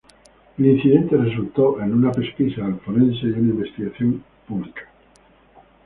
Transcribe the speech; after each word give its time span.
El 0.57 0.65
incidente 0.65 1.15
resultó 1.15 1.79
en 1.79 1.93
una 1.93 2.11
pesquisa 2.11 2.63
del 2.63 2.79
forense 2.79 3.19
y 3.21 3.33
una 3.33 3.51
investigación 3.51 4.23
pública. 4.47 4.89